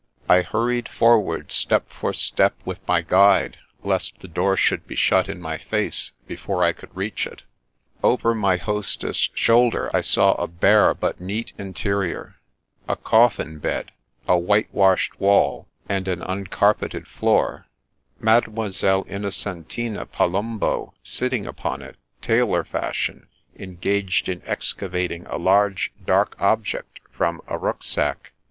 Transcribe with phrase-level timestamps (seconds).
[0.27, 5.29] I hurried forward, step for step with my guide, lest the door should be shut
[5.29, 7.43] in my face before I could reach it.
[8.03, 12.33] Over my hostess* shoulder, I saw a bare but neat interior;
[12.89, 13.91] a" coffin" bed,
[14.27, 17.67] a white washed wall, and an uncarpeted floor,
[18.19, 26.35] Made moiselle Innocentina Palumbo sitting upon it, tailor fashion, engaged in excavating a large, dark
[26.39, 28.31] object from a rucksack.